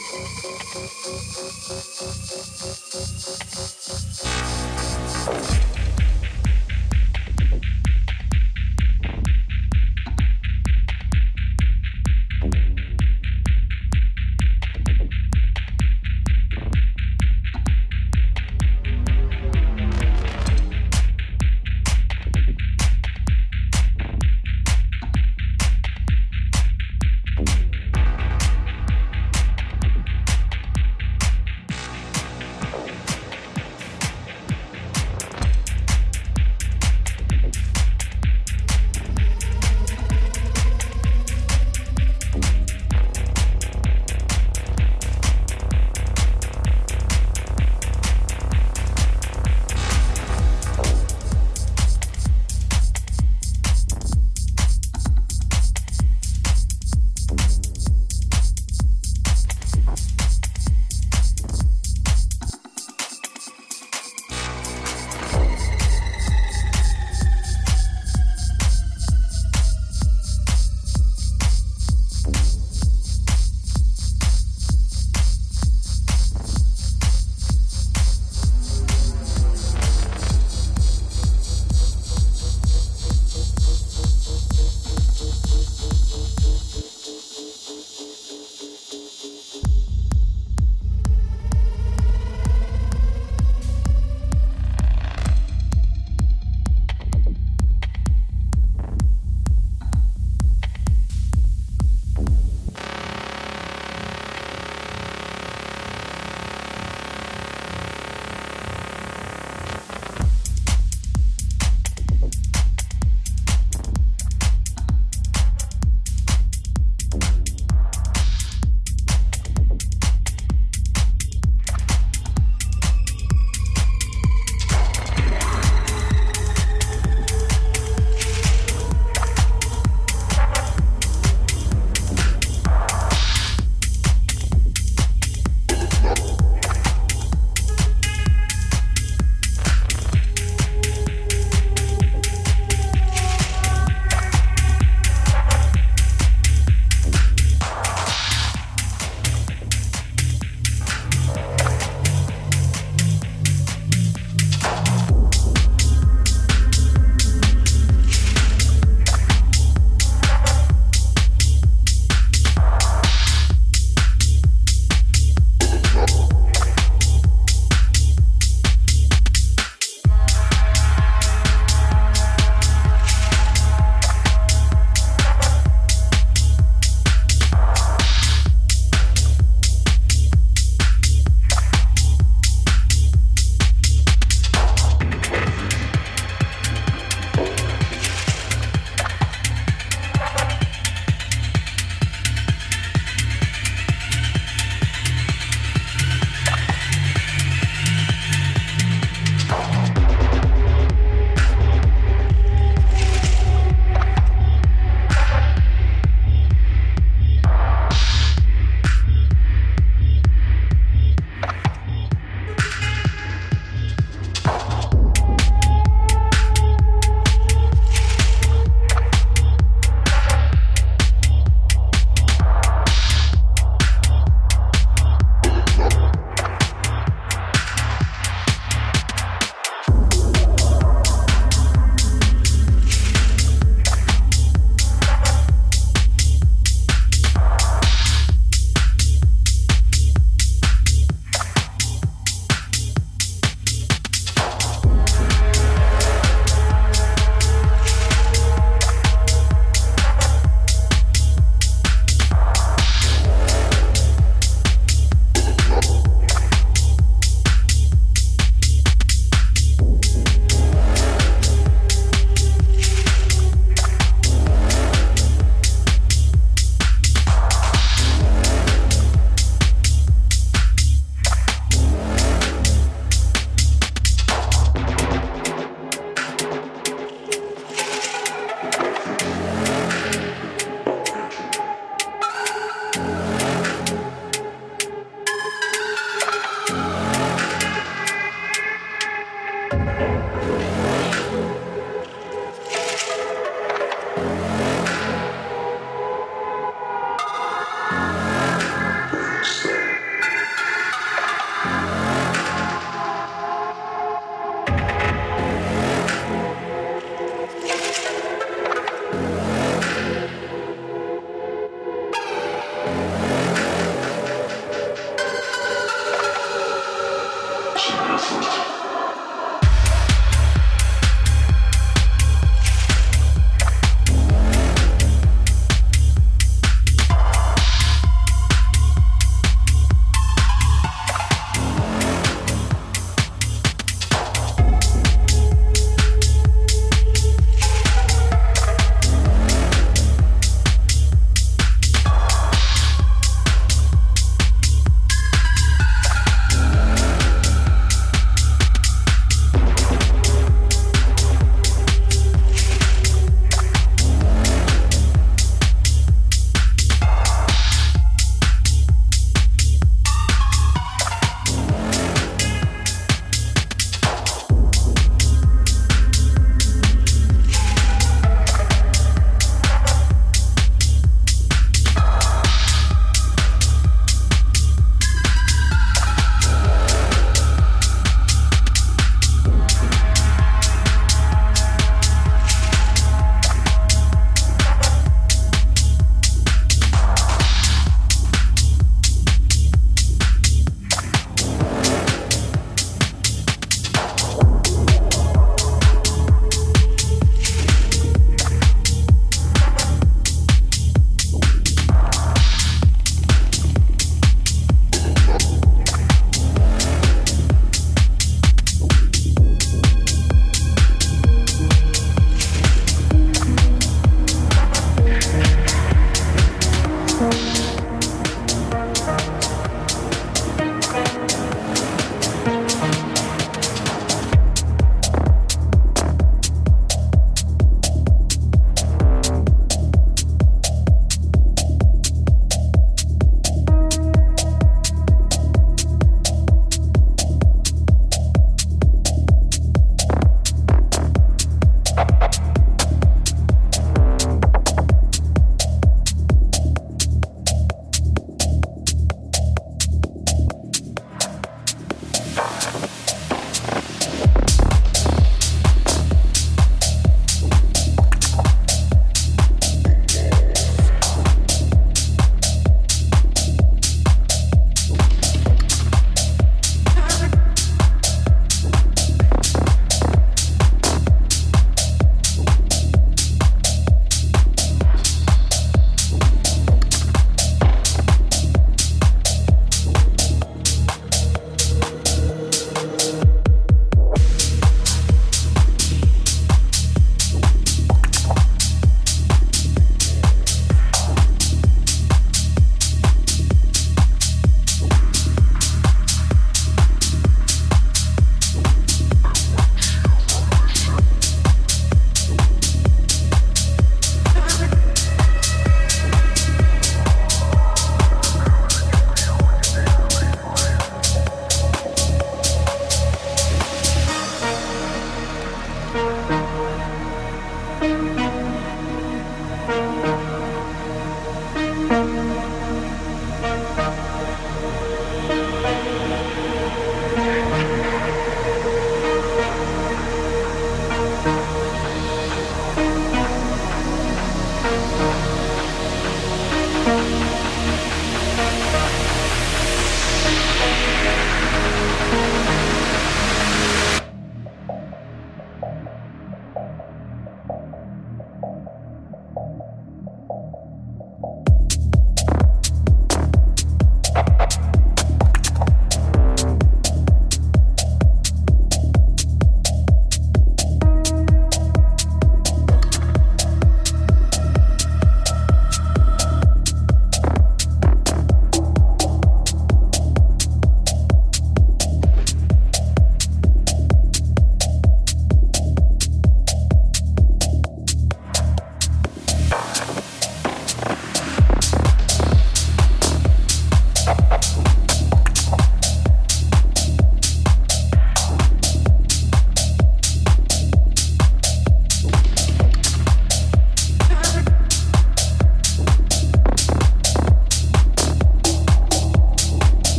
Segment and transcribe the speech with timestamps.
[0.00, 0.90] you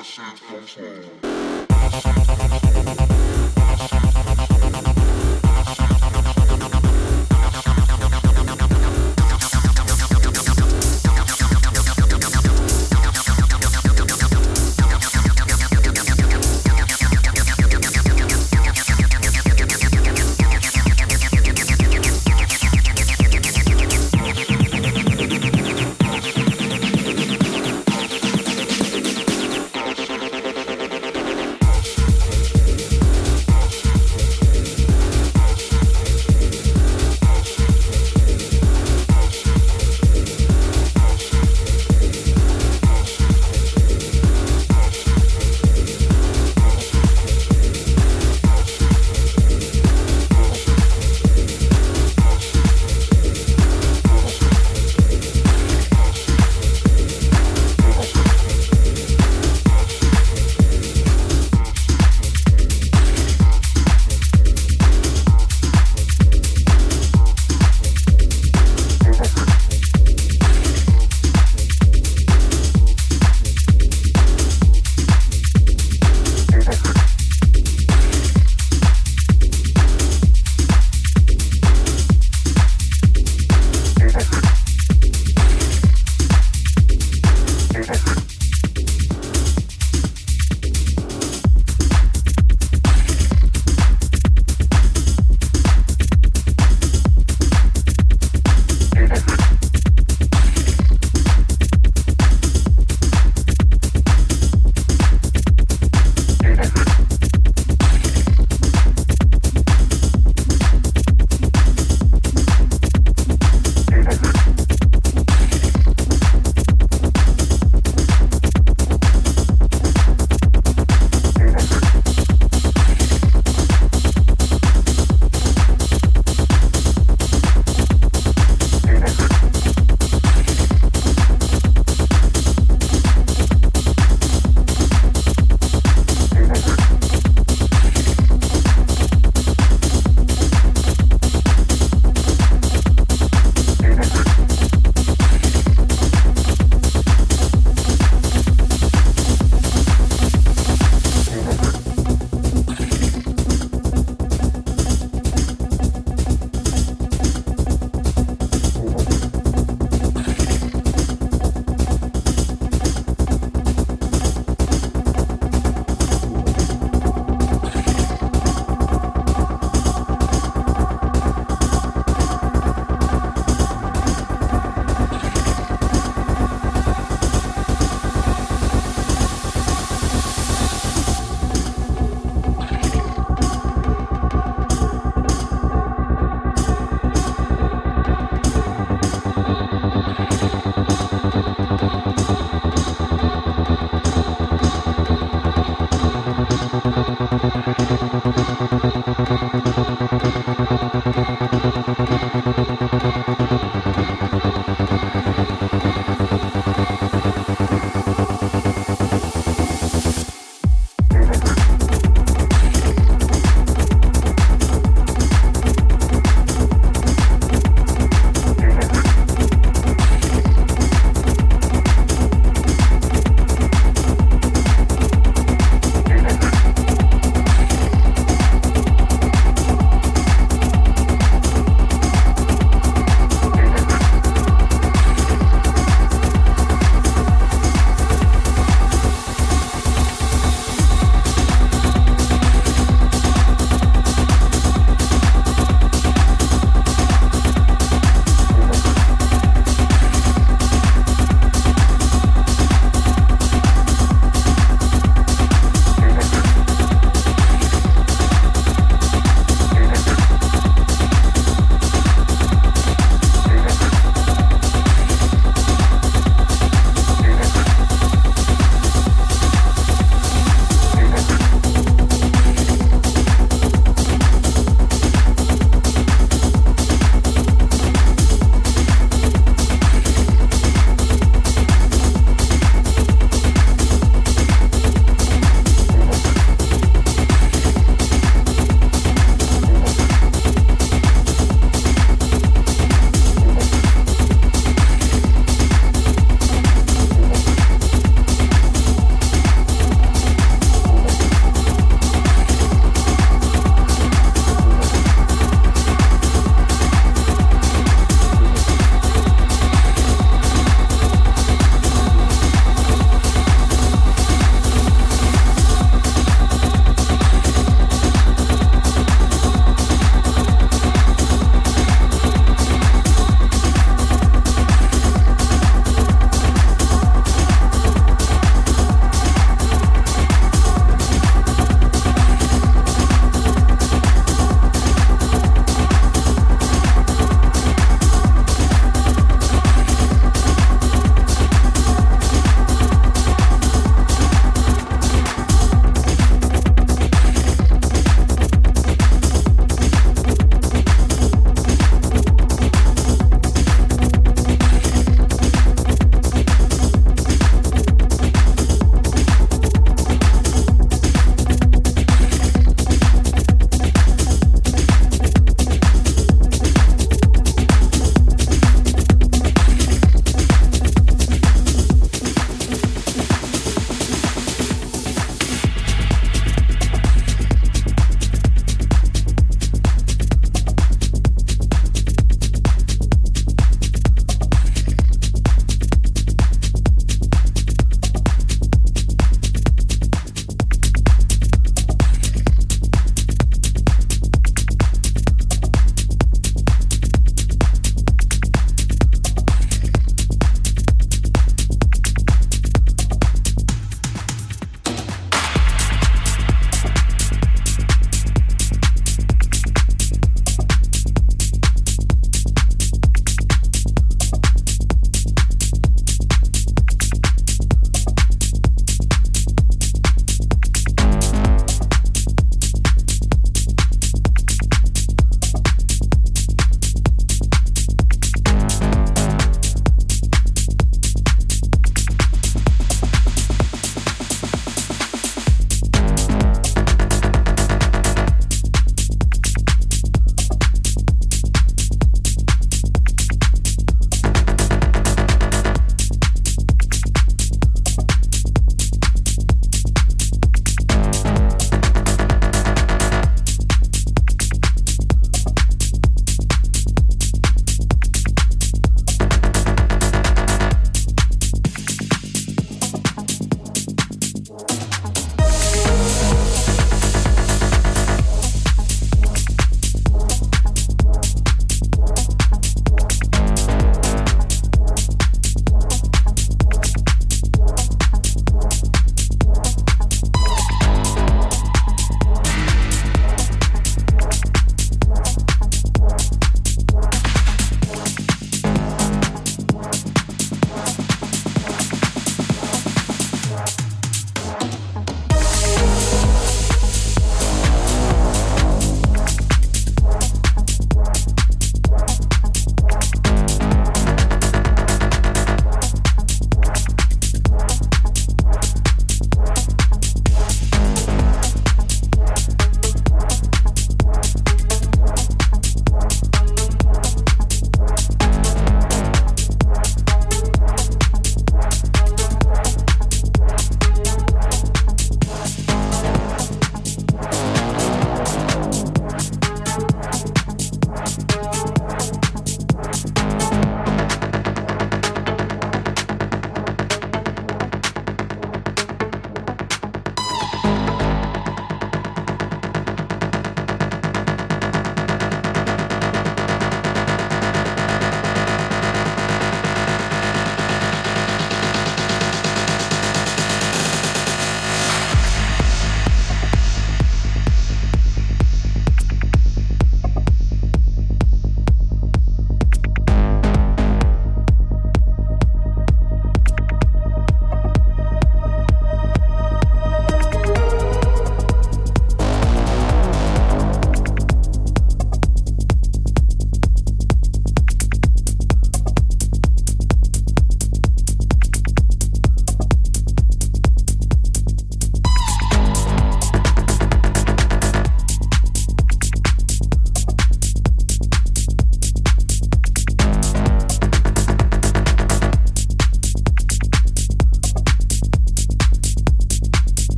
[0.00, 0.76] Acid comes
[2.86, 3.09] home.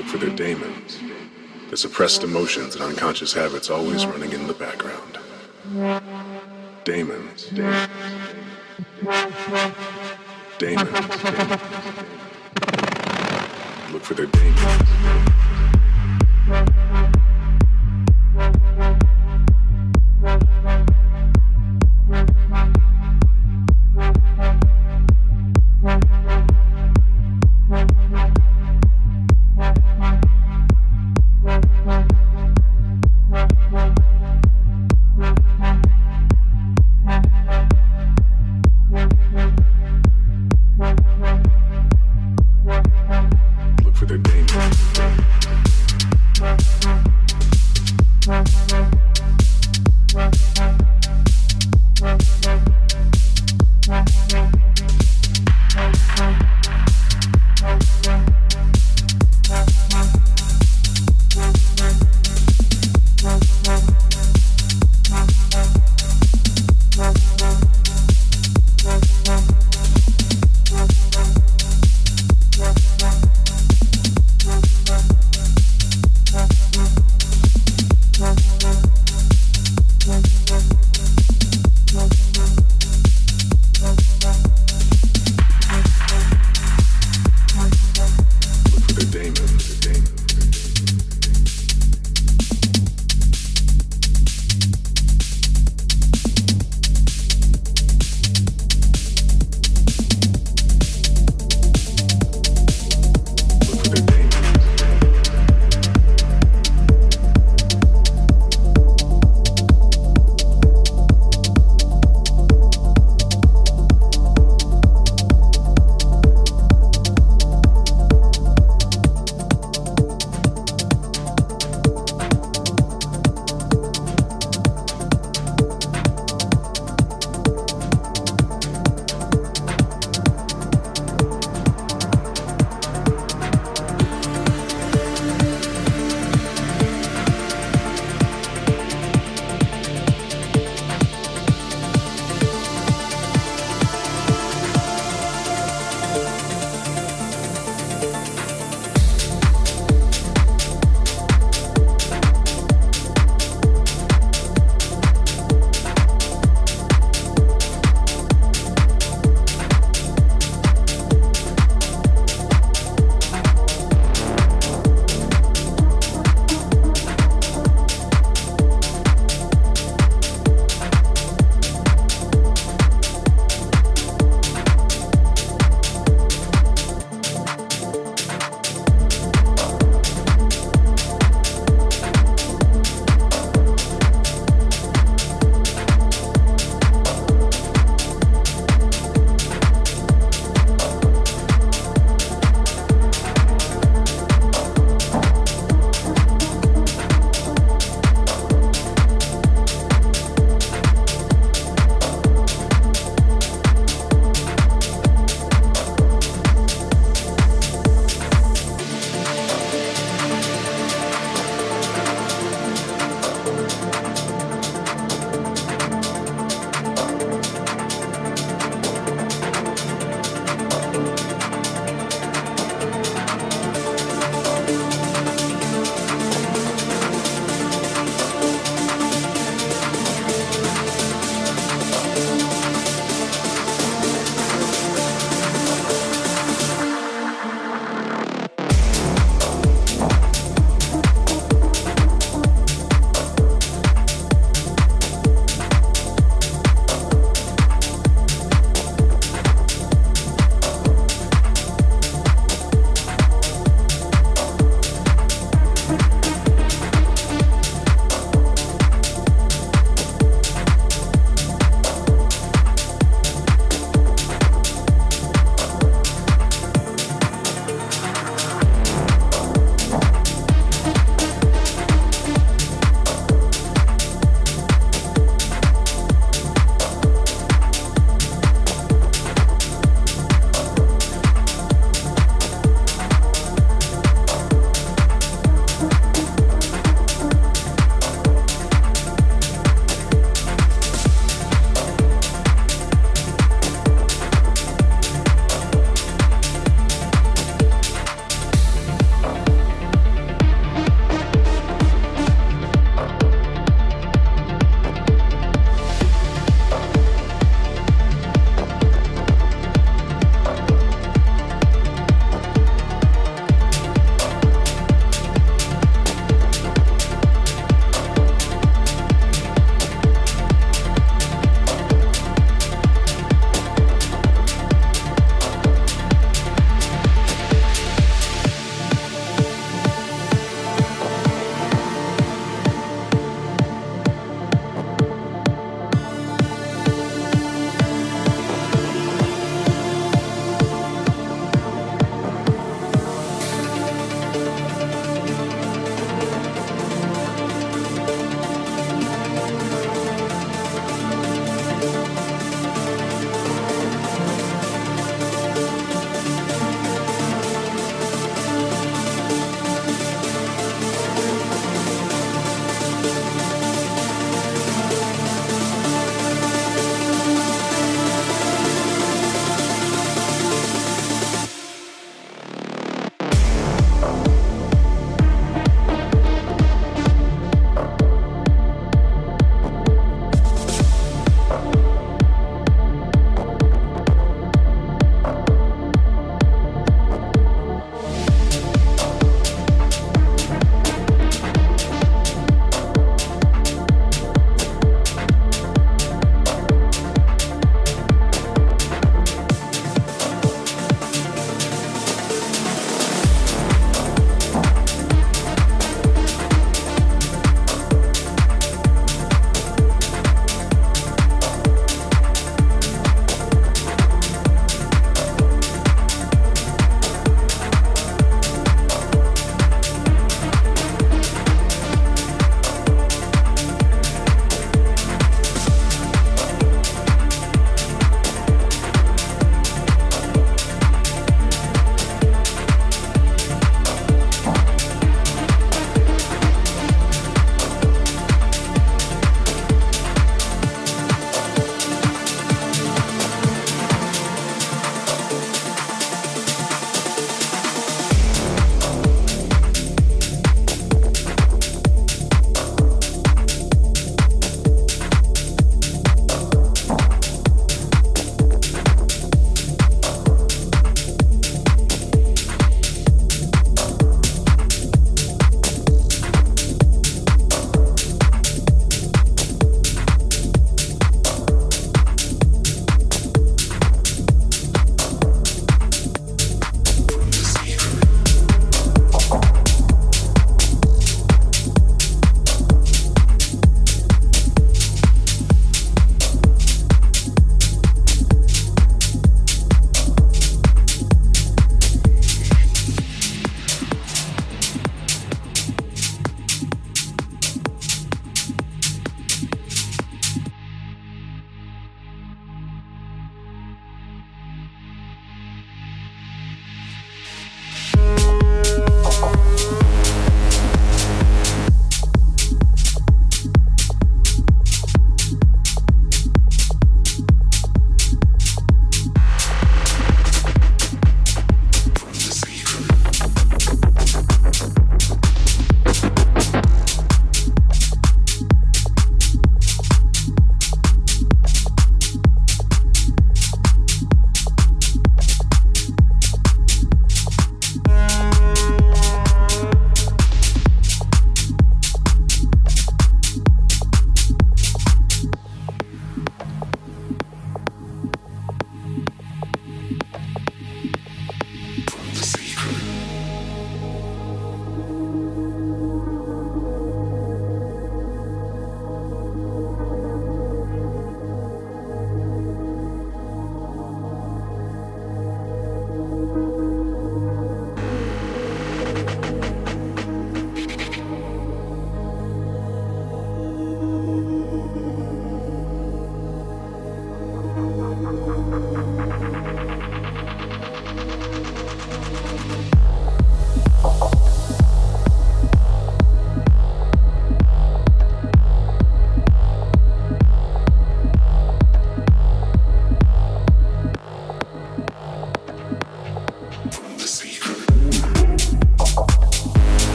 [0.00, 0.98] look for their daemons,
[1.68, 5.18] the suppressed emotions and unconscious habits always running in the background.
[6.84, 7.48] Daemons.
[7.48, 7.90] Daemons.
[10.56, 10.90] Daemons.
[13.92, 15.29] Look for their daemons.